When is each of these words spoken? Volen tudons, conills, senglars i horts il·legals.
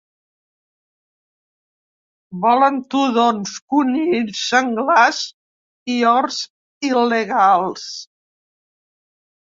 Volen 2.45 2.79
tudons, 2.95 3.53
conills, 3.75 4.41
senglars 4.47 5.19
i 5.97 5.99
horts 6.15 6.41
il·legals. 6.91 7.89